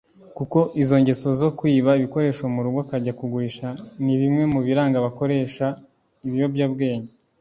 [0.37, 3.67] kuko izo ngeso zo kwiba ibikoresho mu rugo akajya kugurisha
[4.03, 5.65] ni bimwe mu biranga abakoresha
[6.25, 7.11] ibiyobyabwenge